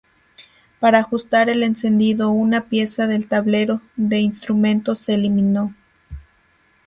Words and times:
Para 0.79 0.97
ajustar 0.97 1.47
el 1.51 1.61
encendido 1.61 2.31
una 2.31 2.61
pieza 2.61 3.05
del 3.05 3.27
tablero 3.27 3.81
de 3.97 4.17
instrumentos 4.19 4.97
se 4.97 5.13
eliminó. 5.13 5.75